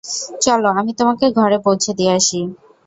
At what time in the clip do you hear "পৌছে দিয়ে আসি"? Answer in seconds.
1.65-2.39